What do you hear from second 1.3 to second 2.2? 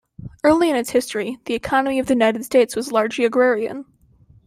the economy of the